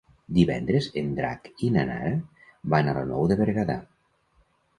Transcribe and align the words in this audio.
Divendres 0.35 0.87
en 1.01 1.11
Drac 1.19 1.45
i 1.67 1.69
na 1.75 1.83
Nara 1.91 2.15
van 2.75 2.91
a 2.91 2.97
la 3.01 3.05
Nou 3.13 3.29
de 3.35 3.39
Berguedà. 3.45 3.79